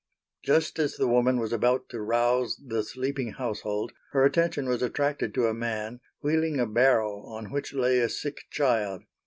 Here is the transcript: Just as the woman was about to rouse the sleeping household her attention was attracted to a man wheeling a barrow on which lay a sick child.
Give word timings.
Just 0.41 0.79
as 0.79 0.95
the 0.95 1.07
woman 1.07 1.39
was 1.39 1.53
about 1.53 1.87
to 1.89 2.01
rouse 2.01 2.57
the 2.57 2.81
sleeping 2.83 3.33
household 3.33 3.91
her 4.13 4.25
attention 4.25 4.67
was 4.67 4.81
attracted 4.81 5.31
to 5.35 5.45
a 5.45 5.53
man 5.53 5.99
wheeling 6.23 6.59
a 6.59 6.65
barrow 6.65 7.21
on 7.27 7.51
which 7.51 7.71
lay 7.75 7.99
a 7.99 8.09
sick 8.09 8.45
child. 8.49 9.03